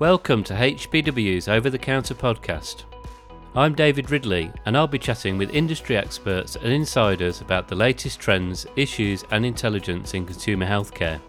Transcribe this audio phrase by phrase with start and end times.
[0.00, 2.84] Welcome to HBW's Over the Counter podcast.
[3.56, 8.20] I'm David Ridley, and I'll be chatting with industry experts and insiders about the latest
[8.20, 11.20] trends, issues, and intelligence in consumer healthcare.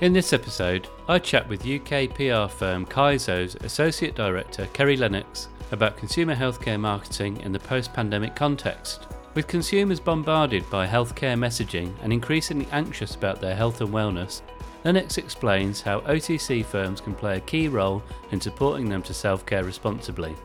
[0.00, 5.96] In this episode, I chat with UK PR firm Kaizo's Associate Director Kerry Lennox about
[5.96, 9.06] consumer healthcare marketing in the post pandemic context.
[9.34, 14.42] With consumers bombarded by healthcare messaging and increasingly anxious about their health and wellness,
[14.84, 18.02] Lennox explains how OTC firms can play a key role
[18.32, 20.36] in supporting them to self care responsibly.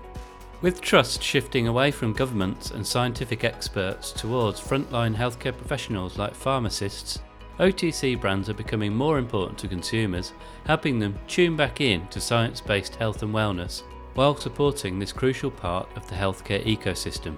[0.61, 7.19] With trust shifting away from governments and scientific experts towards frontline healthcare professionals like pharmacists,
[7.59, 10.31] OTC brands are becoming more important to consumers,
[10.65, 13.83] helping them tune back in to science based health and wellness
[14.15, 17.35] while supporting this crucial part of the healthcare ecosystem.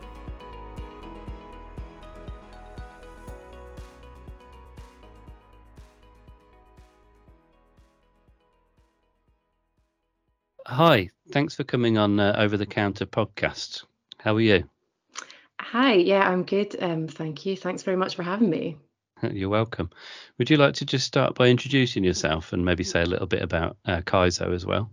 [10.72, 13.83] Hi, thanks for coming on uh, Over the Counter podcast.
[14.17, 14.69] How are you?
[15.59, 16.81] Hi, yeah, I'm good.
[16.81, 17.58] Um, thank you.
[17.58, 18.77] Thanks very much for having me.
[19.22, 19.89] You're welcome.
[20.38, 23.42] Would you like to just start by introducing yourself and maybe say a little bit
[23.42, 24.89] about uh, Kaizo as well?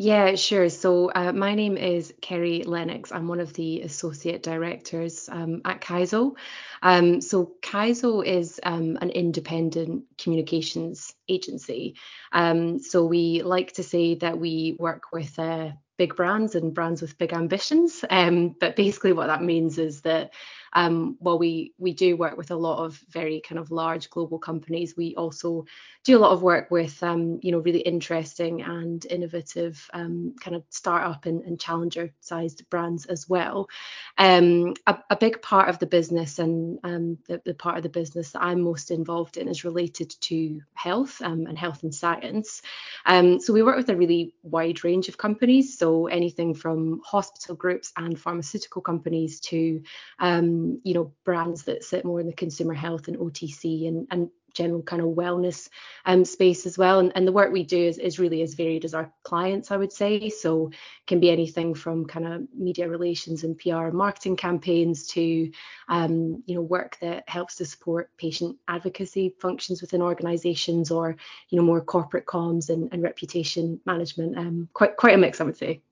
[0.00, 0.68] Yeah, sure.
[0.68, 3.10] So uh, my name is Kerry Lennox.
[3.10, 6.36] I'm one of the associate directors um, at Kaizo.
[6.84, 11.96] Um, so Kaizo is um, an independent communications agency.
[12.30, 17.02] Um, so we like to say that we work with uh, big brands and brands
[17.02, 18.04] with big ambitions.
[18.08, 20.32] Um, but basically, what that means is that
[20.72, 24.38] um, while we we do work with a lot of very kind of large global
[24.38, 25.66] companies, we also
[26.04, 30.56] do a lot of work with um, you know really interesting and innovative um, kind
[30.56, 33.68] of startup and, and challenger sized brands as well.
[34.16, 37.88] Um, a, a, big part of the business and um, the, the, part of the
[37.88, 42.62] business that I'm most involved in is related to health um, and health and science.
[43.06, 47.92] so we work with a really wide range of companies, so anything from hospital groups
[47.96, 49.82] and pharmaceutical companies to
[50.18, 54.30] um, you know, brands that sit more in the consumer health and OTC and, and
[54.54, 55.68] general kind of wellness
[56.04, 56.98] um, space as well.
[56.98, 59.76] And, and the work we do is, is really as varied as our clients, I
[59.76, 60.30] would say.
[60.30, 60.70] So
[61.06, 65.50] can be anything from kind of media relations and PR and marketing campaigns to,
[65.88, 71.16] um, you know, work that helps to support patient advocacy functions within organizations or,
[71.50, 74.36] you know, more corporate comms and, and reputation management.
[74.36, 75.82] Um, quite, quite a mix, I would say.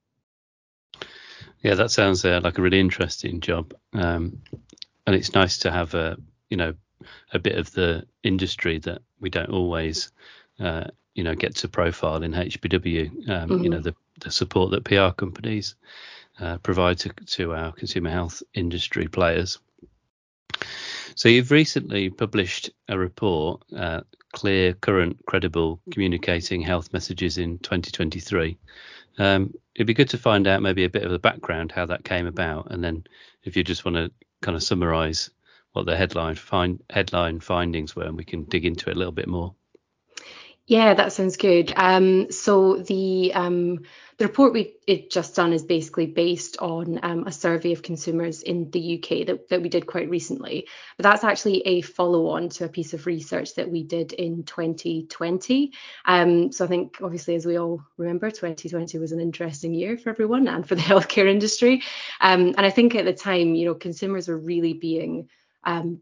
[1.66, 4.40] Yeah, that sounds uh, like a really interesting job, um,
[5.04, 6.16] and it's nice to have a
[6.48, 6.74] you know
[7.32, 10.12] a bit of the industry that we don't always
[10.60, 10.84] uh,
[11.16, 13.08] you know get to profile in HBW.
[13.28, 13.64] Um, mm-hmm.
[13.64, 13.82] You know mm-hmm.
[13.82, 15.74] the the support that PR companies
[16.38, 19.58] uh, provide to to our consumer health industry players.
[21.16, 28.56] So you've recently published a report, uh, clear, current, credible, communicating health messages in 2023.
[29.18, 32.04] Um, it'd be good to find out maybe a bit of the background, how that
[32.04, 33.04] came about, and then
[33.44, 34.10] if you just want to
[34.42, 35.30] kind of summarise
[35.72, 39.12] what the headline find headline findings were, and we can dig into it a little
[39.12, 39.54] bit more.
[40.68, 41.72] Yeah, that sounds good.
[41.76, 43.82] Um, so the um,
[44.18, 48.42] the report we have just done is basically based on um, a survey of consumers
[48.42, 50.66] in the UK that, that we did quite recently.
[50.96, 54.42] But that's actually a follow on to a piece of research that we did in
[54.42, 55.72] 2020.
[56.04, 60.10] Um, so I think obviously, as we all remember, 2020 was an interesting year for
[60.10, 61.84] everyone and for the healthcare industry.
[62.20, 65.28] Um, and I think at the time, you know, consumers were really being
[65.62, 66.00] um,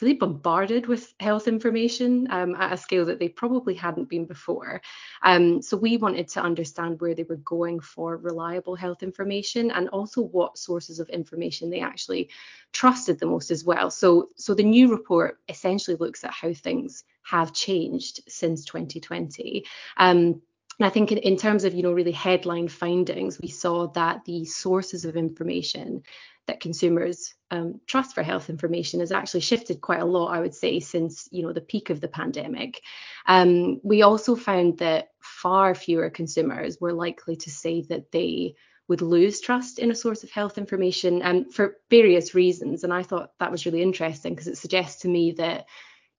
[0.00, 4.80] really bombarded with health information um, at a scale that they probably hadn't been before.
[5.22, 9.88] Um, so we wanted to understand where they were going for reliable health information and
[9.90, 12.30] also what sources of information they actually
[12.72, 13.90] trusted the most as well.
[13.90, 19.64] So, so the new report essentially looks at how things have changed since 2020.
[19.96, 20.40] Um,
[20.78, 24.24] and I think in, in terms of, you know, really headline findings, we saw that
[24.24, 26.02] the sources of information
[26.46, 30.54] that consumers um, trust for health information has actually shifted quite a lot, I would
[30.54, 32.82] say, since you know the peak of the pandemic.
[33.26, 38.54] Um, we also found that far fewer consumers were likely to say that they
[38.88, 42.84] would lose trust in a source of health information um, for various reasons.
[42.84, 45.66] And I thought that was really interesting because it suggests to me that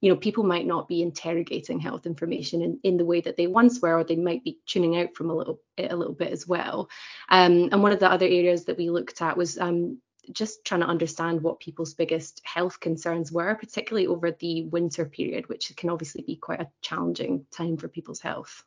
[0.02, 3.48] you know people might not be interrogating health information in, in the way that they
[3.48, 6.48] once were or they might be tuning out from a little a little bit as
[6.48, 6.88] well
[7.30, 10.00] um, and one of the other areas that we looked at was um,
[10.32, 15.48] just trying to understand what people's biggest health concerns were, particularly over the winter period,
[15.50, 18.64] which can obviously be quite a challenging time for people's health.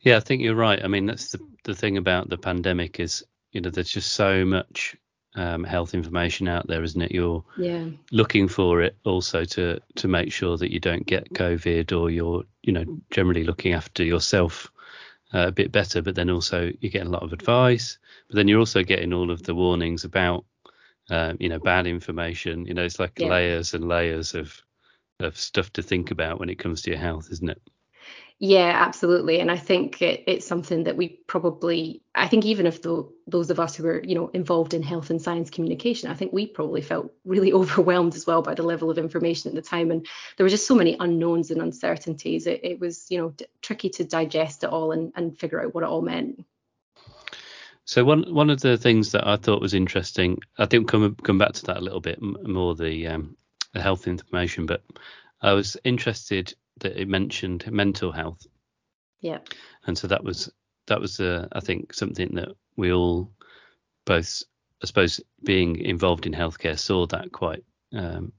[0.00, 0.82] Yeah, I think you're right.
[0.82, 4.44] I mean, that's the the thing about the pandemic is, you know, there's just so
[4.44, 4.96] much
[5.34, 7.12] um, health information out there, isn't it?
[7.12, 7.86] You're yeah.
[8.12, 12.44] looking for it also to to make sure that you don't get COVID or you're,
[12.62, 14.70] you know, generally looking after yourself
[15.34, 17.98] uh, a bit better, but then also you're getting a lot of advice,
[18.28, 20.44] but then you're also getting all of the warnings about,
[21.10, 22.66] uh, you know, bad information.
[22.66, 23.28] You know, it's like yeah.
[23.28, 24.62] layers and layers of
[25.20, 27.60] of stuff to think about when it comes to your health, isn't it?
[28.40, 29.40] Yeah, absolutely.
[29.40, 33.50] And I think it, it's something that we probably, I think even if the, those
[33.50, 36.46] of us who were, you know, involved in health and science communication, I think we
[36.46, 39.90] probably felt really overwhelmed as well by the level of information at the time.
[39.90, 40.06] And
[40.36, 42.46] there were just so many unknowns and uncertainties.
[42.46, 45.74] It, it was, you know, d- tricky to digest it all and, and figure out
[45.74, 46.44] what it all meant.
[47.86, 51.38] So one one of the things that I thought was interesting, I think come come
[51.38, 53.34] back to that a little bit more the um,
[53.72, 54.82] the health information, but
[55.40, 58.46] I was interested that it mentioned mental health.
[59.20, 59.38] Yeah.
[59.86, 60.50] And so that was
[60.86, 63.30] that was uh, I think something that we all
[64.04, 64.42] both
[64.82, 68.32] I suppose being involved in healthcare saw that quite um,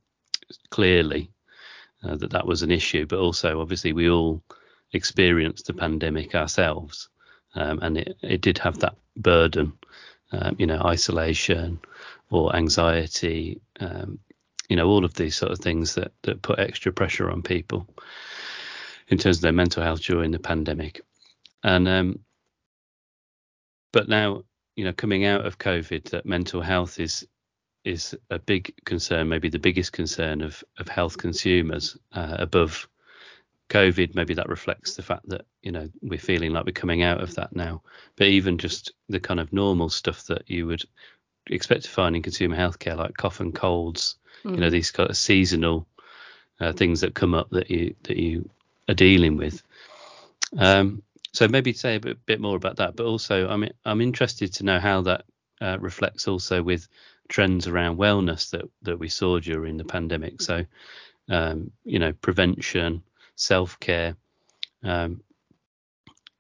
[0.69, 1.31] clearly
[2.03, 4.41] uh, that that was an issue, but also obviously we all
[4.93, 7.09] experienced the pandemic ourselves,
[7.55, 9.73] um, and it, it did have that burden,
[10.31, 11.79] um, you know, isolation
[12.29, 14.19] or anxiety, um,
[14.69, 17.85] you know, all of these sort of things that that put extra pressure on people
[19.09, 21.01] in terms of their mental health during the pandemic.
[21.63, 22.19] And um,
[23.91, 24.43] but now,
[24.75, 27.27] you know, coming out of COVID, that mental health is
[27.83, 32.87] is a big concern, maybe the biggest concern of of health consumers uh, above
[33.69, 34.15] COVID.
[34.15, 37.35] Maybe that reflects the fact that you know we're feeling like we're coming out of
[37.35, 37.81] that now.
[38.15, 40.83] But even just the kind of normal stuff that you would
[41.47, 44.51] expect to find in consumer healthcare, like cough and colds, mm.
[44.51, 44.71] you know, mm.
[44.71, 45.87] these kind of seasonal
[46.59, 48.49] uh, things that come up that you that you
[48.89, 49.61] are dealing with.
[50.57, 54.53] Um, so maybe say a bit, bit, more about that, but also I'm I'm interested
[54.53, 55.25] to know how that
[55.61, 56.87] uh, reflects also with
[57.27, 60.41] trends around wellness that that we saw during the pandemic.
[60.41, 60.65] So
[61.29, 63.03] um, you know prevention,
[63.35, 64.15] self care.
[64.83, 65.21] Um,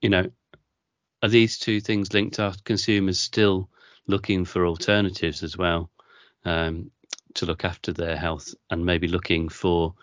[0.01, 0.31] you know,
[1.21, 2.39] are these two things linked?
[2.39, 3.69] Are consumers still
[4.07, 5.91] looking for alternatives as well
[6.45, 6.89] um,
[7.35, 9.93] to look after their health and maybe looking for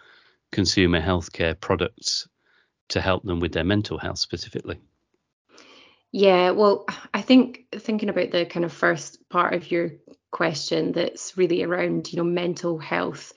[0.53, 2.29] consumer healthcare products
[2.89, 4.81] to help them with their mental health specifically?
[6.13, 9.91] Yeah, well, I think thinking about the kind of first part of your
[10.31, 13.33] question that's really around, you know, mental health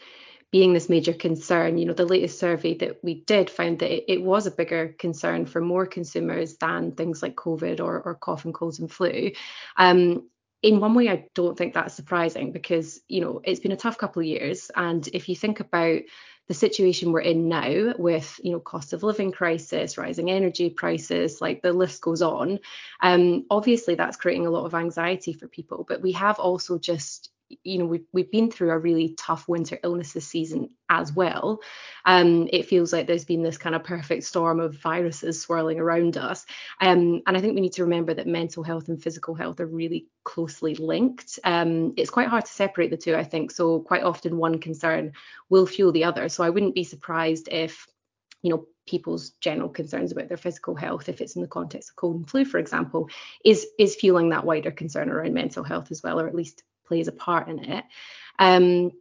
[0.52, 4.06] being this major concern, you know, the latest survey that we did found that it,
[4.08, 8.46] it was a bigger concern for more consumers than things like COVID or, or cough
[8.46, 9.32] and colds and flu.
[9.78, 10.28] Um,
[10.62, 13.98] in one way, I don't think that's surprising because, you know, it's been a tough
[13.98, 14.72] couple of years.
[14.76, 16.02] And if you think about
[16.50, 21.40] the situation we're in now with you know cost of living crisis rising energy prices
[21.40, 22.60] like the list goes on.
[23.02, 27.30] Um, obviously that's creating a lot of anxiety for people but we have also just
[27.64, 31.62] you know we've, we've been through a really tough winter illnesses season as well.
[32.06, 36.18] Um, it feels like there's been this kind of perfect storm of viruses swirling around
[36.18, 36.46] us.
[36.82, 39.68] Um, and i think we need to remember that mental health and physical health are
[39.68, 41.40] really closely linked.
[41.44, 45.14] Um, it's quite hard to separate the two i think so quite often one concern
[45.50, 46.30] will fuel the other.
[46.30, 47.88] So i wouldn't be surprised if
[48.42, 51.96] you know people's general concerns about their physical health if it's in the context of
[51.96, 53.08] cold and flu for example
[53.46, 57.08] is is fueling that wider concern around mental health as well or at least plays
[57.08, 57.86] a part in it.
[58.40, 58.92] Um,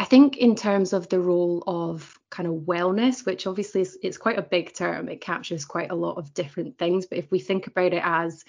[0.00, 4.16] I think in terms of the role of kind of wellness, which obviously is it's
[4.16, 7.04] quite a big term, it captures quite a lot of different things.
[7.04, 8.42] But if we think about it as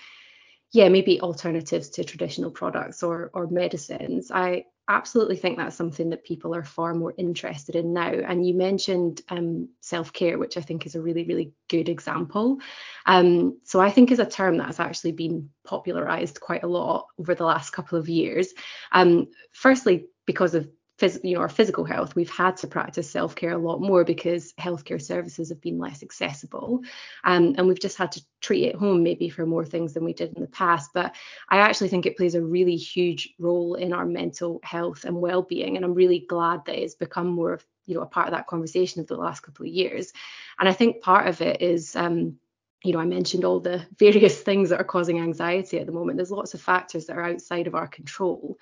[0.72, 4.32] yeah, maybe alternatives to traditional products or or medicines.
[4.32, 8.12] I absolutely think that's something that people are far more interested in now.
[8.12, 12.60] And you mentioned um, self care, which I think is a really, really good example.
[13.06, 17.08] Um, so I think is a term that has actually been popularized quite a lot
[17.20, 18.54] over the last couple of years.
[18.92, 20.70] Um, firstly, because of
[21.01, 24.53] phys- you know our physical health we've had to practice self-care a lot more because
[24.53, 26.81] healthcare services have been less accessible
[27.24, 30.13] um, and we've just had to treat at home maybe for more things than we
[30.13, 31.15] did in the past but
[31.50, 35.75] i actually think it plays a really huge role in our mental health and well-being
[35.75, 38.48] and i'm really glad that it's become more of you know a part of that
[38.48, 40.13] conversation of the last couple of years
[40.60, 42.38] and i think part of it is um,
[42.84, 46.17] you know, I mentioned all the various things that are causing anxiety at the moment.
[46.17, 48.58] There's lots of factors that are outside of our control.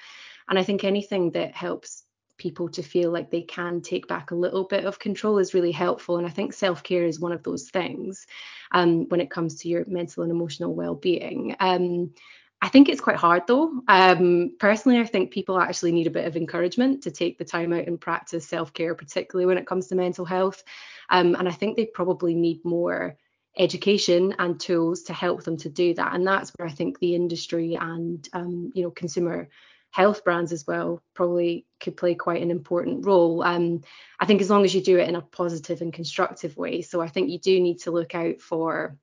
[0.50, 2.04] And I think anything that helps
[2.40, 5.72] people to feel like they can take back a little bit of control is really
[5.72, 6.18] helpful.
[6.18, 8.26] And I think self care is one of those things
[8.72, 11.56] um, when it comes to your mental and emotional well being.
[11.60, 12.14] Um,
[12.62, 13.82] I think it's quite hard though.
[13.88, 17.72] Um, personally, I think people actually need a bit of encouragement to take the time
[17.72, 20.64] out and practice self care, particularly when it comes to mental health.
[21.10, 23.16] Um, and I think they probably need more
[23.58, 26.14] education and tools to help them to do that.
[26.14, 29.50] And that's where I think the industry and um, you know consumer
[29.92, 33.44] health brands as well probably could play quite an important role.
[33.44, 33.82] Um,
[34.20, 36.82] I think as long as you do it in a positive and constructive way.
[36.82, 38.98] So I think you do need to look out for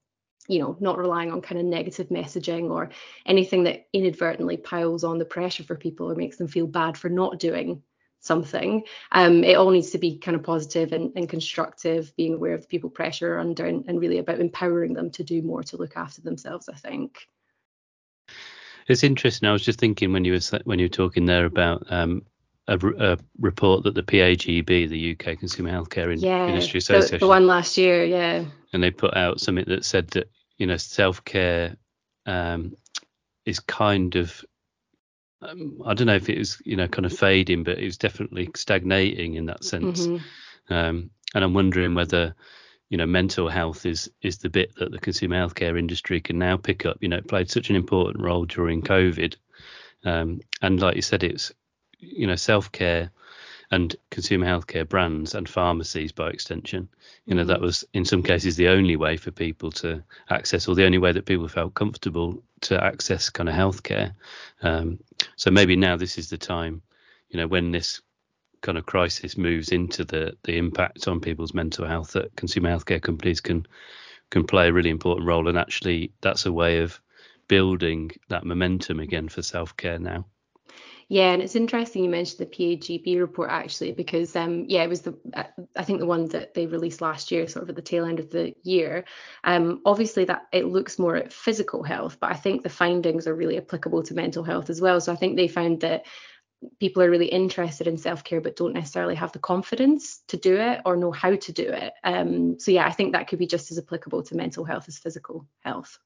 [0.49, 2.91] you know, not relying on kind of negative messaging or
[3.25, 7.09] anything that inadvertently piles on the pressure for people or makes them feel bad for
[7.09, 7.83] not doing
[8.21, 8.85] something.
[9.13, 12.63] Um, it all needs to be kind of positive and, and constructive, being aware of
[12.63, 15.97] the people pressure under and, and really about empowering them to do more to look
[15.97, 17.29] after themselves, I think.
[18.89, 19.49] It's interesting.
[19.49, 22.23] I was just thinking when you were when you were talking there about um,
[22.69, 27.29] a, a, report that the PAGB, the UK Consumer Healthcare yeah, Industry Association, the, the,
[27.29, 31.25] one last year, yeah, and they put out something that said that you know self
[31.25, 31.77] care
[32.27, 32.77] um,
[33.45, 34.45] is kind of
[35.43, 37.99] um, I don't know if it was you know kind of fading, but it was
[37.99, 40.07] definitely stagnating in that sense.
[40.07, 40.73] Mm-hmm.
[40.73, 42.35] Um, and I'm wondering whether
[42.89, 46.57] you know mental health is is the bit that the consumer healthcare industry can now
[46.57, 46.99] pick up.
[47.01, 49.37] You know, it played such an important role during COVID,
[50.05, 51.53] um, and like you said, it's
[51.99, 53.11] you know self care
[53.73, 56.89] and consumer healthcare brands and pharmacies by extension.
[57.25, 57.49] You know, mm-hmm.
[57.49, 60.99] that was in some cases the only way for people to access, or the only
[60.99, 64.15] way that people felt comfortable to access kind of healthcare.
[64.63, 65.01] Um,
[65.37, 66.83] so maybe now this is the time,
[67.29, 68.01] you know, when this
[68.67, 73.01] kind of crisis moves into the the impact on people's mental health, that consumer healthcare
[73.01, 73.65] companies can
[74.31, 75.49] can play a really important role.
[75.49, 77.01] And actually, that's a way of
[77.47, 80.27] building that momentum again for self care now.
[81.09, 85.03] Yeah, and it's interesting you mentioned the PAGB report actually, because um, yeah, it was
[85.03, 85.17] the
[85.77, 88.19] I think the one that they released last year, sort of at the tail end
[88.19, 89.05] of the year.
[89.45, 93.37] Um, obviously that it looks more at physical health, but I think the findings are
[93.37, 95.01] really applicable to mental health as well.
[95.01, 96.07] So I think they found that
[96.81, 100.81] people are really interested in self-care but don't necessarily have the confidence to do it
[100.85, 101.93] or know how to do it.
[102.03, 104.99] Um, so yeah, I think that could be just as applicable to mental health as
[104.99, 105.99] physical health.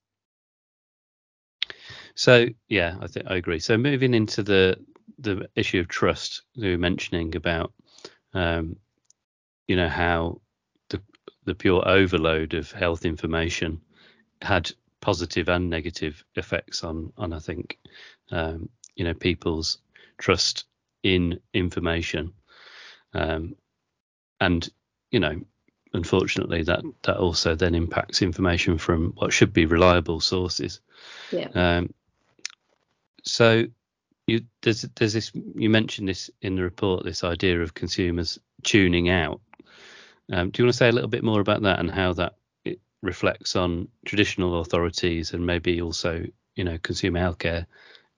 [2.15, 3.61] So yeah, I think I agree.
[3.61, 4.77] So moving into the
[5.19, 7.73] the issue of trust you were mentioning about,
[8.33, 8.77] um,
[9.69, 10.41] you know, how
[10.89, 11.01] the
[11.45, 13.81] the pure overload of health information
[14.43, 17.79] had positive and negative effects on on I think,
[18.31, 19.79] um, you know, people's
[20.21, 20.65] trust
[21.03, 22.33] in information,
[23.15, 23.57] um,
[24.41, 24.69] and
[25.11, 25.41] you know,
[25.93, 30.81] unfortunately that that also then impacts information from what should be reliable sources.
[31.33, 31.49] Yeah.
[31.55, 31.95] Um,
[33.25, 33.65] so
[34.27, 39.09] you there's there's this you mentioned this in the report this idea of consumers tuning
[39.09, 39.41] out.
[40.33, 42.35] Um, do you want to say a little bit more about that and how that
[42.65, 46.25] it reflects on traditional authorities and maybe also
[46.55, 47.67] you know consumer healthcare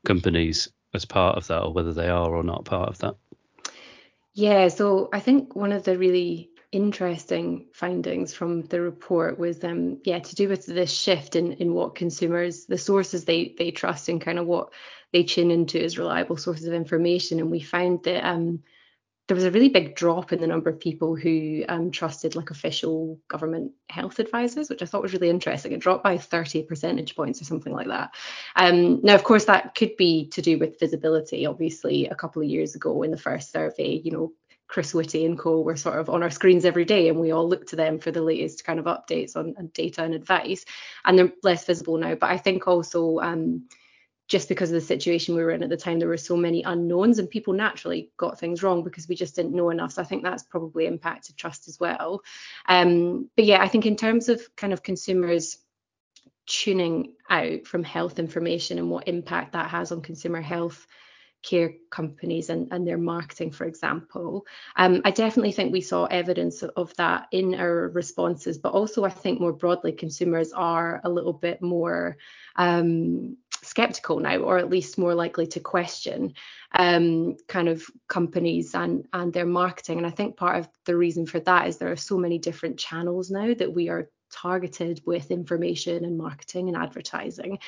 [0.05, 3.17] companies as part of that or whether they are or not part of that?
[4.35, 10.01] Yeah, so I think one of the really interesting findings from the report was um
[10.05, 14.09] yeah to do with this shift in in what consumers the sources they they trust
[14.09, 14.73] and kind of what
[15.13, 18.63] they tune into as reliable sources of information and we found that um
[19.33, 22.51] there was a really big drop in the number of people who um, trusted like
[22.51, 25.73] official government health advisors, which I thought was really interesting.
[25.73, 28.11] It dropped by 30 percentage points or something like that.
[28.57, 31.47] Um, now, of course, that could be to do with visibility.
[31.47, 34.33] Obviously, a couple of years ago in the first survey, you know,
[34.69, 37.49] Chris Whitty and co were sort of on our screens every day and we all
[37.49, 40.67] look to them for the latest kind of updates on, on data and advice
[41.07, 43.69] and they're less visible now but I think also um,
[44.29, 46.63] just because of the situation we were in at the time there were so many
[46.63, 50.05] unknowns and people naturally got things wrong because we just didn't know enough so I
[50.05, 52.23] think that's probably impacted trust as well
[52.67, 55.59] um, but yeah I think in terms of kind of consumers
[56.47, 60.87] tuning out from health information and what impact that has on consumer health
[61.43, 64.47] care companies and, and their marketing, for example.
[64.77, 69.11] Um, I definitely think we saw evidence of that in our responses, but also I
[69.11, 72.17] think more broadly, consumers are a little bit more
[72.57, 76.35] um, skeptical now, or at least more likely to question
[76.75, 79.99] um, kind of companies and and their marketing.
[79.99, 82.79] And I think part of the reason for that is there are so many different
[82.79, 87.59] channels now that we are targeted with information and marketing and advertising.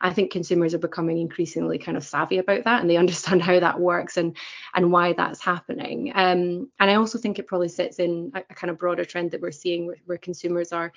[0.00, 3.60] I think consumers are becoming increasingly kind of savvy about that and they understand how
[3.60, 4.36] that works and
[4.74, 6.10] and why that's happening.
[6.14, 9.30] Um, and I also think it probably sits in a, a kind of broader trend
[9.30, 10.92] that we're seeing where, where consumers are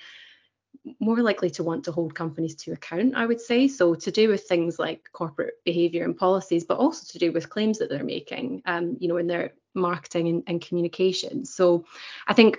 [1.00, 3.68] more likely to want to hold companies to account, I would say.
[3.68, 7.50] So to do with things like corporate behaviour and policies, but also to do with
[7.50, 11.44] claims that they're making, um, you know, in their marketing and, and communication.
[11.44, 11.84] So
[12.26, 12.58] I think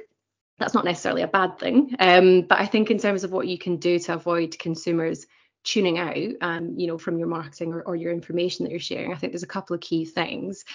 [0.58, 1.96] that's not necessarily a bad thing.
[2.00, 5.26] Um, but I think in terms of what you can do to avoid consumers
[5.64, 9.14] tuning out, um, you know, from your marketing or, or your information that you're sharing,
[9.14, 10.66] I think there's a couple of key things.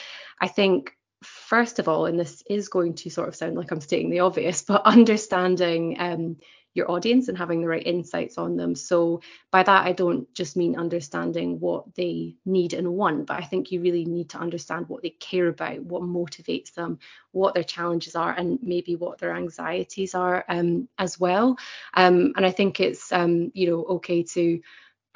[0.41, 3.81] I think first of all, and this is going to sort of sound like I'm
[3.81, 6.37] stating the obvious, but understanding um,
[6.75, 8.75] your audience and having the right insights on them.
[8.75, 13.45] So by that I don't just mean understanding what they need and want, but I
[13.45, 16.99] think you really need to understand what they care about, what motivates them,
[17.31, 21.57] what their challenges are, and maybe what their anxieties are um, as well.
[21.95, 24.61] Um, and I think it's um, you know okay to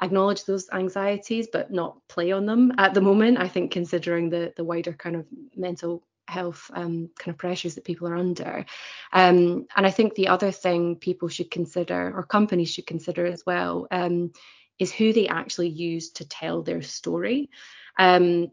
[0.00, 4.52] acknowledge those anxieties but not play on them at the moment i think considering the
[4.56, 8.64] the wider kind of mental health um, kind of pressures that people are under.
[9.12, 13.42] Um, and i think the other thing people should consider or companies should consider as
[13.47, 14.32] well um,
[14.78, 17.50] is who they actually use to tell their story.
[17.99, 18.49] Um,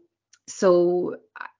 [0.48, 1.16] so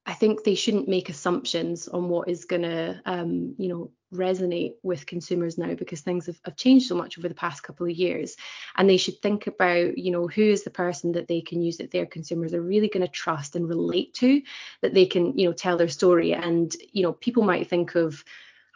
[0.06, 4.74] I think they shouldn't make assumptions on what is going to, um, you know, resonate
[4.84, 7.92] with consumers now because things have, have, changed so much over the past couple of
[7.92, 8.36] years.
[8.76, 11.78] And they should think about, you know, who is the person that they can use
[11.78, 14.42] that their consumers are really going to trust and relate to,
[14.80, 16.32] that they can, you know, tell their story.
[16.32, 18.24] And, you know, people might think of,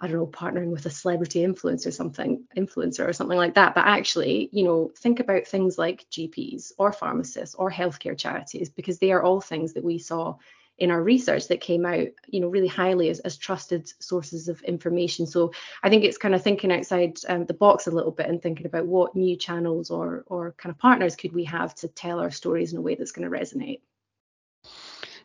[0.01, 3.77] I don't know, partnering with a celebrity influencer or something, influencer or something like that.
[3.77, 8.99] But actually, you know, think about things like GPs or pharmacists or healthcare charities because
[8.99, 10.37] they are all things that we saw
[10.81, 14.63] in our research that came out, you know, really highly as, as trusted sources of
[14.63, 15.27] information.
[15.27, 18.43] So I think it's kind of thinking outside um, the box a little bit and
[18.43, 22.19] thinking about what new channels or or kind of partners could we have to tell
[22.19, 23.81] our stories in a way that's going to resonate.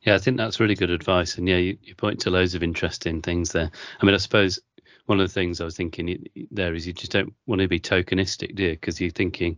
[0.01, 1.37] Yeah, I think that's really good advice.
[1.37, 3.71] And yeah, you, you point to loads of interesting things there.
[3.99, 4.59] I mean, I suppose
[5.05, 7.79] one of the things I was thinking there is you just don't want to be
[7.79, 8.71] tokenistic, do you?
[8.71, 9.57] Because you're thinking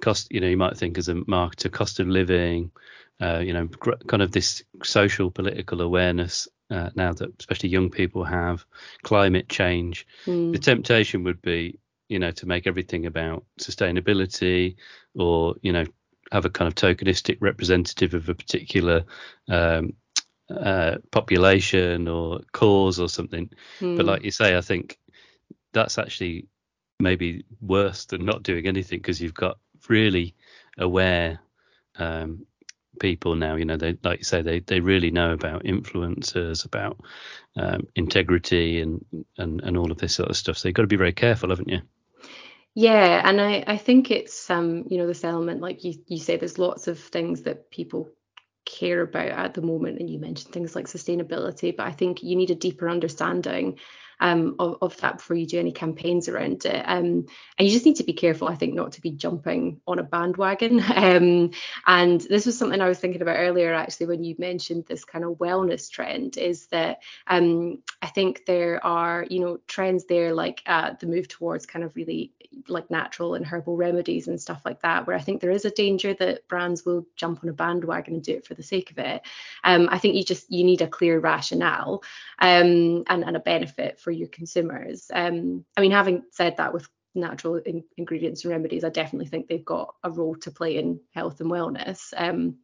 [0.00, 2.70] cost, you know, you might think as a marketer, cost of living,
[3.20, 3.68] uh, you know,
[4.06, 8.64] kind of this social political awareness uh, now that especially young people have
[9.02, 10.06] climate change.
[10.26, 10.52] Mm.
[10.52, 11.78] The temptation would be,
[12.08, 14.76] you know, to make everything about sustainability
[15.14, 15.84] or, you know,
[16.32, 19.04] have a kind of tokenistic representative of a particular
[19.48, 19.92] um,
[20.50, 23.50] uh, population or cause or something.
[23.80, 23.96] Mm.
[23.98, 24.98] But like you say, I think
[25.72, 26.46] that's actually
[26.98, 30.34] maybe worse than not doing anything because you've got really
[30.78, 31.40] aware
[31.96, 32.46] um,
[33.00, 33.56] people now.
[33.56, 37.00] You know, they like you say, they they really know about influencers, about
[37.56, 39.04] um, integrity, and
[39.38, 40.58] and and all of this sort of stuff.
[40.58, 41.80] So you've got to be very careful, haven't you?
[42.74, 46.36] Yeah, and I I think it's um you know this element like you you say
[46.36, 48.08] there's lots of things that people
[48.64, 52.36] care about at the moment and you mentioned things like sustainability but i think you
[52.36, 53.78] need a deeper understanding
[54.22, 56.84] um, of, of, that before you do any campaigns around it.
[56.86, 57.26] Um,
[57.58, 60.04] and you just need to be careful, I think, not to be jumping on a
[60.04, 60.80] bandwagon.
[61.02, 61.50] Um,
[61.86, 65.24] and this was something I was thinking about earlier, actually, when you mentioned this kind
[65.24, 70.62] of wellness trend, is that um, I think there are, you know, trends there like
[70.66, 72.32] uh, the move towards kind of really
[72.68, 75.70] like natural and herbal remedies and stuff like that, where I think there is a
[75.70, 78.98] danger that brands will jump on a bandwagon and do it for the sake of
[78.98, 79.22] it.
[79.64, 82.04] Um, I think you just you need a clear rationale
[82.38, 85.10] um, and, and a benefit for your consumers.
[85.12, 89.48] Um, I mean, having said that, with natural in- ingredients and remedies, I definitely think
[89.48, 92.12] they've got a role to play in health and wellness.
[92.16, 92.56] Um,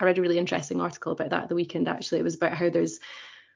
[0.00, 1.88] I read a really interesting article about that the weekend.
[1.88, 3.00] Actually, it was about how there's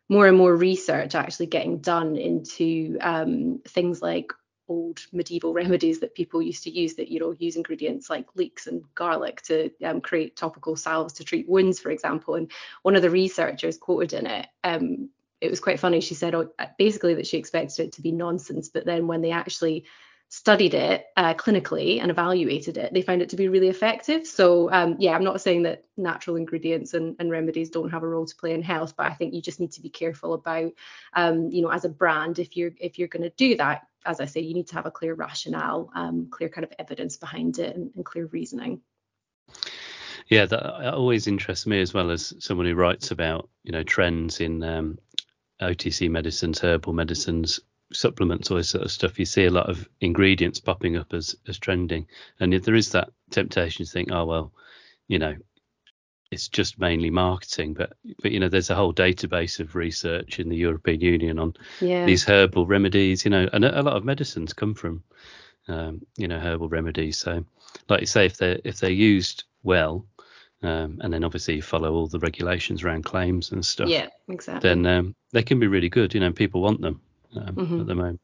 [0.09, 4.33] more and more research actually getting done into um, things like
[4.68, 8.66] old medieval remedies that people used to use that you know use ingredients like leeks
[8.66, 12.50] and garlic to um, create topical salves to treat wounds for example and
[12.83, 15.09] one of the researchers quoted in it um,
[15.40, 16.00] it was quite funny.
[16.00, 19.31] She said oh, basically that she expected it to be nonsense, but then when they
[19.31, 19.87] actually
[20.33, 24.24] studied it uh, clinically and evaluated it, they found it to be really effective.
[24.24, 28.09] So um, yeah, I'm not saying that natural ingredients and, and, remedies don't have a
[28.09, 30.72] role to play in health, but I think you just need to be careful about,
[31.14, 34.20] um, you know, as a brand, if you're if you're going to do that, as
[34.20, 37.59] I say, you need to have a clear rationale, um, clear kind of evidence behind
[37.59, 38.83] it, and, and clear reasoning.
[40.29, 44.40] Yeah, that always interests me as well as someone who writes about you know trends
[44.40, 44.98] in um,
[45.61, 47.61] OTC medicines, herbal medicines,
[47.92, 51.37] supplements, all this sort of stuff, you see a lot of ingredients popping up as
[51.49, 52.07] as trending,
[52.38, 54.53] and there is that temptation to think, oh well,
[55.09, 55.37] you know,
[56.31, 57.92] it's just mainly marketing, but
[58.23, 62.07] but you know, there's a whole database of research in the European Union on yeah.
[62.07, 65.03] these herbal remedies, you know, and a, a lot of medicines come from,
[65.68, 67.18] um, you know, herbal remedies.
[67.18, 67.44] So,
[67.88, 70.07] like you say, if they're if they're used well,
[70.62, 73.88] um, and then obviously you follow all the regulations around claims and stuff.
[73.88, 74.68] Yeah, exactly.
[74.68, 76.12] Then um, they can be really good.
[76.12, 77.01] You know, people want them
[77.37, 77.81] um, mm-hmm.
[77.81, 78.20] at the moment.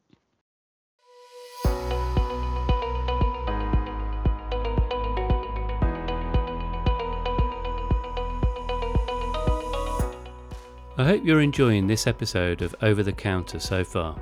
[10.99, 14.19] I hope you're enjoying this episode of Over the Counter so far.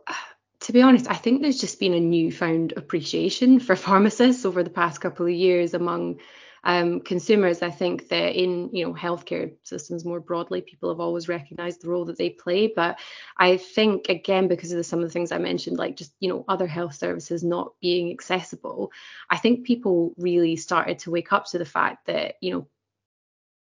[0.67, 4.69] to be honest, I think there's just been a newfound appreciation for pharmacists over the
[4.69, 6.19] past couple of years among
[6.65, 7.61] um, consumers.
[7.61, 11.89] I think that in you know healthcare systems more broadly, people have always recognised the
[11.89, 12.67] role that they play.
[12.67, 12.99] But
[13.37, 16.27] I think again because of the, some of the things I mentioned, like just you
[16.27, 18.91] know other health services not being accessible,
[19.29, 22.67] I think people really started to wake up to the fact that you know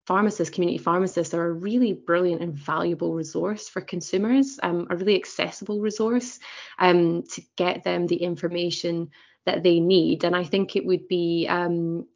[0.07, 5.17] pharmacists, community pharmacists are a really brilliant and valuable resource for consumers, um, a really
[5.17, 6.39] accessible resource
[6.79, 9.11] um, to get them the information
[9.47, 10.25] that they need.
[10.25, 12.07] And I think it would be um,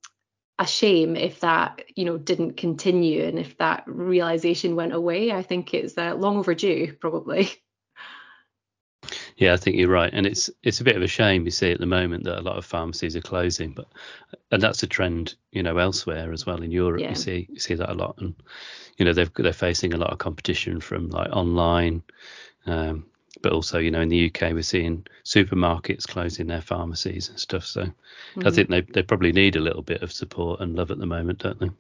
[0.59, 5.33] a shame if that, you know, didn't continue and if that realization went away.
[5.33, 7.51] I think it's uh, long overdue, probably.
[9.39, 11.71] Yeah, I think you're right, and it's it's a bit of a shame you see
[11.71, 13.87] at the moment that a lot of pharmacies are closing, but
[14.51, 17.01] and that's a trend you know elsewhere as well in Europe.
[17.01, 17.11] Yeah.
[17.11, 18.35] You see you see that a lot, and
[18.97, 22.03] you know they've they're facing a lot of competition from like online,
[22.67, 23.07] um,
[23.41, 27.65] but also you know in the UK we're seeing supermarkets closing their pharmacies and stuff.
[27.65, 28.45] So mm-hmm.
[28.45, 31.07] I think they they probably need a little bit of support and love at the
[31.07, 31.71] moment, don't they?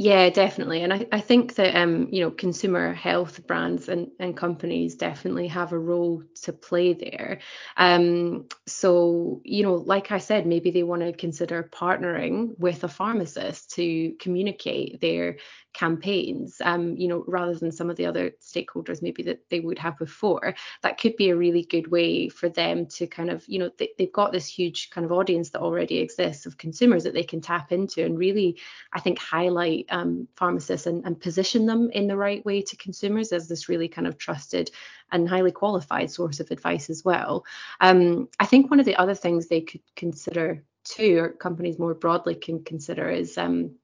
[0.00, 0.82] Yeah, definitely.
[0.82, 5.48] And I, I think that um, you know, consumer health brands and, and companies definitely
[5.48, 7.40] have a role to play there.
[7.76, 12.88] Um, so, you know, like I said, maybe they want to consider partnering with a
[12.88, 15.38] pharmacist to communicate their
[15.74, 19.78] campaigns, um, you know, rather than some of the other stakeholders maybe that they would
[19.80, 20.54] have before.
[20.82, 23.90] That could be a really good way for them to kind of, you know, they,
[23.98, 27.40] they've got this huge kind of audience that already exists of consumers that they can
[27.40, 28.58] tap into and really,
[28.92, 33.32] I think, highlight um, pharmacists and, and position them in the right way to consumers
[33.32, 34.70] as this really kind of trusted
[35.12, 37.44] and highly qualified source of advice as well.
[37.80, 41.94] Um, I think one of the other things they could consider too, or companies more
[41.94, 43.76] broadly can consider, is um,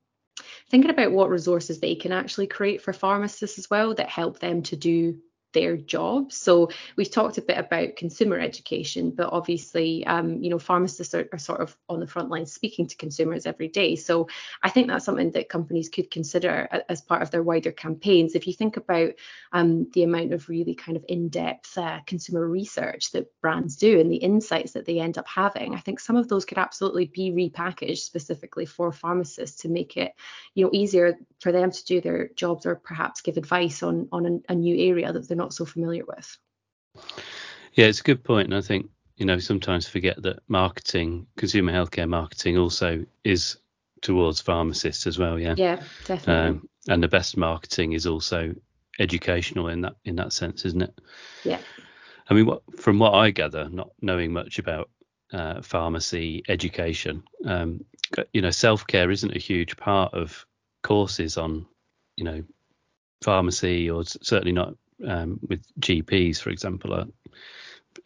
[0.70, 4.62] thinking about what resources they can actually create for pharmacists as well that help them
[4.62, 5.18] to do
[5.54, 6.32] their job.
[6.32, 11.26] So we've talked a bit about consumer education, but obviously, um, you know, pharmacists are,
[11.32, 13.96] are, sort of on the front line speaking to consumers every day.
[13.96, 14.28] So
[14.62, 18.34] I think that's something that companies could consider as part of their wider campaigns.
[18.34, 19.12] If you think about
[19.52, 24.10] um, the amount of really kind of in-depth uh, consumer research that brands do and
[24.10, 27.30] the insights that they end up having, I think some of those could absolutely be
[27.30, 30.14] repackaged specifically for pharmacists to make it,
[30.54, 34.26] you know, easier for them to do their jobs or perhaps give advice on on
[34.48, 36.38] a, a new area that they're not not so familiar with.
[37.74, 41.72] Yeah, it's a good point, and I think you know sometimes forget that marketing, consumer
[41.72, 43.56] healthcare marketing, also is
[44.00, 45.38] towards pharmacists as well.
[45.38, 45.54] Yeah.
[45.56, 46.34] Yeah, definitely.
[46.34, 48.54] Um, and the best marketing is also
[48.98, 51.00] educational in that in that sense, isn't it?
[51.44, 51.60] Yeah.
[52.30, 54.88] I mean, what, from what I gather, not knowing much about
[55.32, 57.84] uh, pharmacy education, um,
[58.32, 60.46] you know, self care isn't a huge part of
[60.82, 61.66] courses on,
[62.16, 62.42] you know,
[63.22, 64.74] pharmacy, or certainly not
[65.06, 67.04] um, with GPs, for example, uh,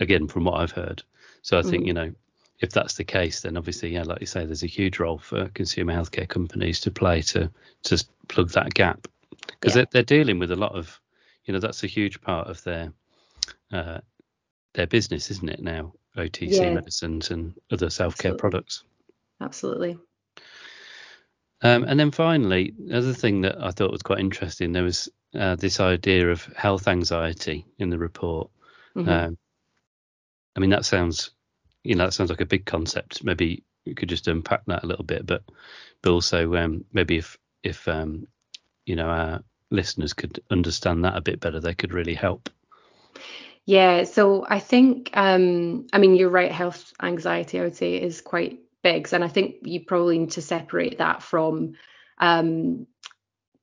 [0.01, 1.03] again from what I've heard.
[1.43, 1.87] So I think mm.
[1.87, 2.13] you know
[2.61, 5.49] if that's the case, then obviously, yeah, like you say, there's a huge role for
[5.51, 7.51] consumer healthcare companies to play to
[7.85, 9.07] to plug that gap
[9.47, 9.83] because yeah.
[9.83, 11.01] they're, they're dealing with a lot of,
[11.45, 12.93] you know, that's a huge part of their
[13.73, 13.99] uh,
[14.75, 15.63] their business, isn't it?
[15.63, 16.75] Now OTC yeah.
[16.75, 18.83] medicines and other self care products.
[19.41, 19.99] Absolutely.
[21.61, 25.57] Um, and then finally, another thing that I thought was quite interesting, there was uh,
[25.57, 28.51] this idea of health anxiety in the report.
[28.97, 29.09] Mm-hmm.
[29.09, 29.39] Um,
[30.57, 31.31] I mean, that sounds,
[31.85, 33.23] you know, that sounds like a big concept.
[33.23, 35.43] Maybe we could just unpack that a little bit, but
[36.03, 38.27] but also um, maybe if if um,
[38.87, 42.49] you know our listeners could understand that a bit better, they could really help.
[43.65, 46.51] Yeah, so I think, um, I mean, you're right.
[46.51, 50.43] Health anxiety, I would say, is quite big, and I think you probably need to
[50.43, 51.75] separate that from
[52.17, 52.87] um,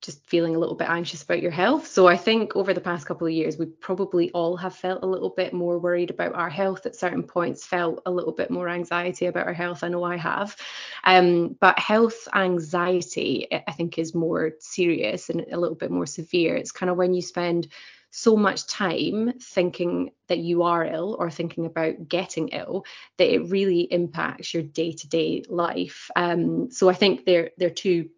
[0.05, 1.87] just feeling a little bit anxious about your health.
[1.87, 5.07] So I think over the past couple of years, we probably all have felt a
[5.07, 8.69] little bit more worried about our health at certain points, felt a little bit more
[8.69, 9.83] anxiety about our health.
[9.83, 10.55] I know I have.
[11.03, 16.55] Um, but health anxiety, I think, is more serious and a little bit more severe.
[16.55, 17.67] It's kind of when you spend
[18.11, 22.85] so much time thinking that you are ill or thinking about getting ill
[23.17, 26.09] that it really impacts your day-to-day life.
[26.15, 28.09] Um, so I think they're they're two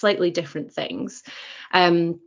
[0.00, 1.22] slightly different things.
[1.72, 2.20] Um,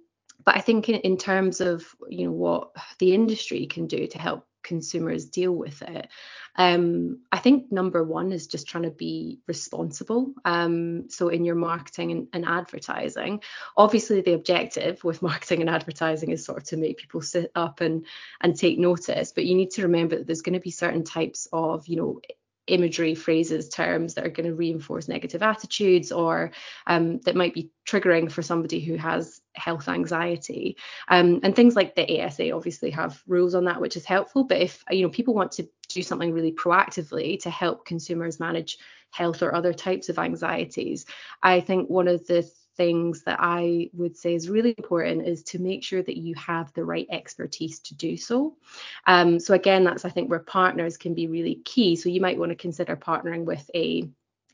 [0.46, 4.20] but I think in, in terms of you know what the industry can do to
[4.20, 6.08] help consumers deal with it.
[6.56, 10.34] Um, I think number one is just trying to be responsible.
[10.46, 13.42] Um, so in your marketing and, and, advertising,
[13.76, 17.82] obviously the objective with marketing and advertising is sort of to make people sit up
[17.82, 18.06] and
[18.42, 19.32] and take notice.
[19.34, 22.22] But you need to remember that there's going to be certain types of you know
[22.68, 26.52] imagery, phrases, terms that are going to reinforce negative attitudes or
[26.88, 30.78] um, that might be triggering for somebody who has health anxiety.
[31.10, 34.46] Um, and things like the ASA obviously have rules on that, which is helpful.
[34.46, 38.78] But if you know people want to do something really proactively to help consumers manage
[39.12, 41.06] health or other types of anxieties,
[41.42, 45.60] I think one of the things that I would say is really important is to
[45.60, 48.56] make sure that you have the right expertise to do so.
[49.06, 51.96] Um, so again, that's I think where partners can be really key.
[51.96, 54.10] So you might want to consider partnering with a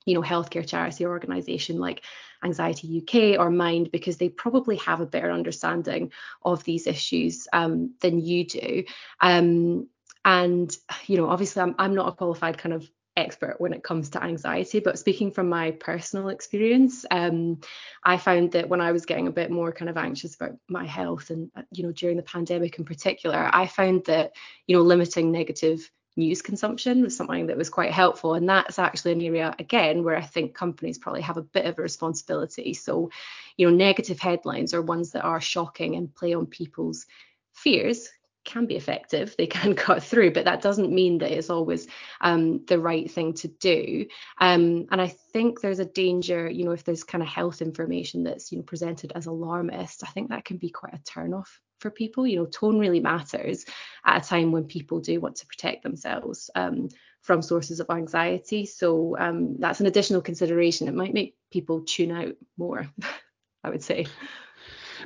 [0.06, 2.04] you know healthcare charity organization like
[2.44, 6.12] anxiety uk or mind because they probably have a better understanding
[6.44, 8.84] of these issues um, than you do
[9.20, 9.88] um,
[10.26, 14.10] and you know obviously I'm, I'm not a qualified kind of expert when it comes
[14.10, 17.60] to anxiety, but speaking from my personal experience, um,
[18.04, 20.86] I found that when I was getting a bit more kind of anxious about my
[20.86, 24.82] health and, uh, you know, during the pandemic in particular, I found that, you know,
[24.82, 28.34] limiting negative news consumption was something that was quite helpful.
[28.34, 31.78] And that's actually an area, again, where I think companies probably have a bit of
[31.78, 32.74] a responsibility.
[32.74, 33.12] So,
[33.58, 37.06] you know, negative headlines are ones that are shocking and play on people's
[37.54, 38.10] fears
[38.50, 41.88] can be effective they can cut through but that doesn't mean that it's always
[42.22, 44.06] um, the right thing to do.
[44.40, 48.24] Um, and i think there's a danger you know if there's kind of health information
[48.24, 51.62] that's you know presented as alarmist i think that can be quite a turn off
[51.80, 52.28] for people.
[52.28, 53.66] You know tone really matters
[54.06, 56.90] at a time when people do want to protect themselves um,
[57.22, 58.66] from sources of anxiety.
[58.66, 60.88] So um, that's an additional consideration.
[60.88, 62.88] It might make people tune out more
[63.64, 64.06] i would say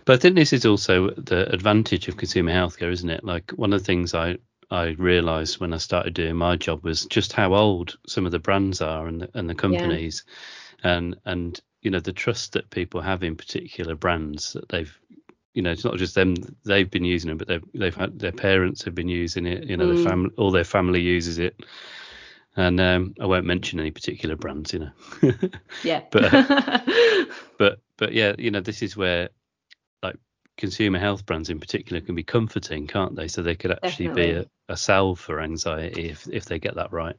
[0.06, 3.24] but I think this is also the advantage of consumer healthcare, isn't it?
[3.24, 4.38] Like one of the things I
[4.72, 8.40] I realised when I started doing my job was just how old some of the
[8.40, 10.24] brands are and the, and the companies,
[10.84, 10.98] yeah.
[10.98, 14.98] and and you know the trust that people have in particular brands that they've
[15.54, 18.32] you know it's not just them they've been using them but they've they've had their
[18.32, 19.98] parents have been using it you know mm.
[19.98, 21.56] the family all their family uses it
[22.56, 25.34] and um, I won't mention any particular brands, you know.
[25.84, 26.02] yeah.
[26.12, 26.32] but
[27.58, 29.30] but but yeah, you know, this is where
[30.58, 33.28] consumer health brands in particular can be comforting, can't they?
[33.28, 34.32] So they could actually Definitely.
[34.34, 37.16] be a, a salve for anxiety if if they get that right.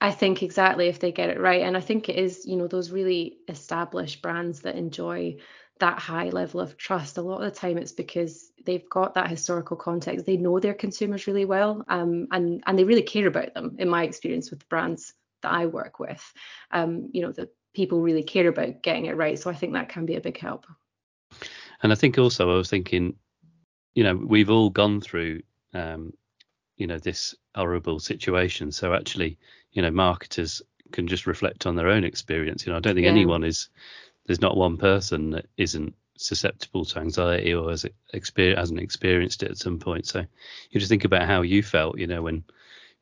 [0.00, 1.62] I think exactly if they get it right.
[1.62, 5.36] And I think it is, you know, those really established brands that enjoy
[5.78, 7.18] that high level of trust.
[7.18, 10.24] A lot of the time it's because they've got that historical context.
[10.24, 11.84] They know their consumers really well.
[11.88, 15.12] Um, and, and they really care about them, in my experience with the brands
[15.42, 16.22] that I work with.
[16.70, 19.38] Um, you know, the people really care about getting it right.
[19.38, 20.66] So I think that can be a big help.
[21.82, 23.14] And I think also I was thinking,
[23.94, 25.42] you know, we've all gone through,
[25.74, 26.12] um,
[26.76, 28.72] you know, this horrible situation.
[28.72, 29.38] So actually,
[29.72, 30.62] you know, marketers
[30.92, 32.66] can just reflect on their own experience.
[32.66, 33.10] You know, I don't think yeah.
[33.10, 33.68] anyone is.
[34.26, 39.50] There's not one person that isn't susceptible to anxiety or has experience hasn't experienced it
[39.50, 40.06] at some point.
[40.06, 40.20] So
[40.70, 42.44] you just think about how you felt, you know, when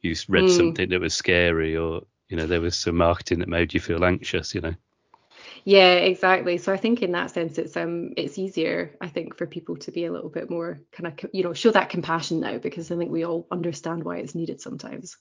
[0.00, 0.56] you read mm.
[0.56, 4.04] something that was scary or you know there was some marketing that made you feel
[4.04, 4.54] anxious.
[4.54, 4.74] You know.
[5.68, 6.56] Yeah, exactly.
[6.56, 9.92] So I think in that sense, it's um it's easier, I think, for people to
[9.92, 12.96] be a little bit more kind of you know show that compassion now because I
[12.96, 15.18] think we all understand why it's needed sometimes.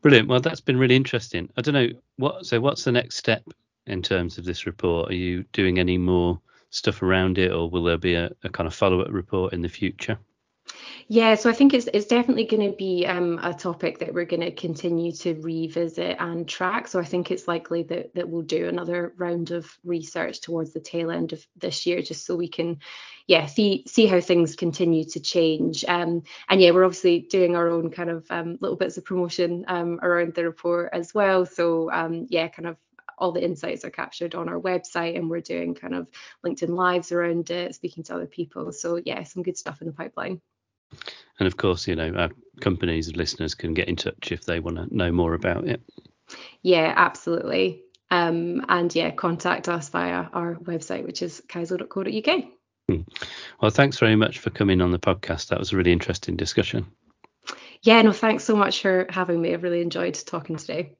[0.00, 0.28] Brilliant.
[0.28, 1.50] Well, that's been really interesting.
[1.58, 2.46] I don't know what.
[2.46, 3.42] So, what's the next step
[3.86, 5.10] in terms of this report?
[5.10, 8.66] Are you doing any more stuff around it, or will there be a, a kind
[8.66, 10.18] of follow-up report in the future?
[11.08, 14.24] Yeah, so I think it's it's definitely going to be um, a topic that we're
[14.24, 16.88] going to continue to revisit and track.
[16.88, 20.80] So I think it's likely that that we'll do another round of research towards the
[20.80, 22.80] tail end of this year, just so we can,
[23.28, 25.84] yeah, see see how things continue to change.
[25.86, 29.64] Um, and yeah, we're obviously doing our own kind of um, little bits of promotion
[29.68, 31.46] um, around the report as well.
[31.46, 32.78] So um, yeah, kind of
[33.16, 36.08] all the insights are captured on our website and we're doing kind of
[36.44, 38.72] LinkedIn lives around it, speaking to other people.
[38.72, 40.40] So yeah, some good stuff in the pipeline.
[41.38, 44.60] And of course, you know, our companies and listeners can get in touch if they
[44.60, 45.80] want to know more about it.
[46.62, 47.82] Yeah, absolutely.
[48.10, 52.44] Um, and yeah, contact us via our website, which is kaizo.co.uk.
[52.88, 53.00] Hmm.
[53.60, 55.48] Well, thanks very much for coming on the podcast.
[55.48, 56.86] That was a really interesting discussion.
[57.82, 59.52] Yeah, no, thanks so much for having me.
[59.52, 60.92] I've really enjoyed talking today.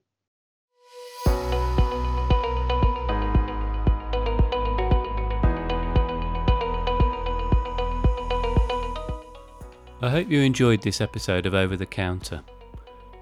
[10.02, 12.42] I hope you enjoyed this episode of Over the Counter.